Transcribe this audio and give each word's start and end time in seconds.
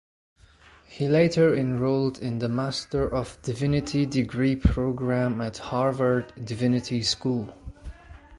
He 0.87 1.07
later 1.07 1.53
enrolled 1.55 2.17
in 2.17 2.39
the 2.39 2.49
Master 2.49 3.07
of 3.07 3.39
Divinity 3.43 4.07
degree 4.07 4.55
program 4.55 5.39
at 5.41 5.59
Harvard 5.59 6.33
Divinity 6.43 7.03
School. 7.03 7.53